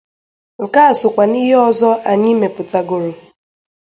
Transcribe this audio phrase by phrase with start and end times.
[0.63, 3.09] Nke ahụ sokwa n'ihe ọzọ anyị mepụtàgòrò.